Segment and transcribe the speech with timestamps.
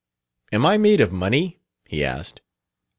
[0.51, 2.41] "Am I made of money?" he asked.